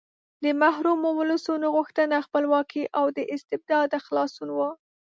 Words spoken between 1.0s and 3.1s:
ولسونو غوښتنه خپلواکي او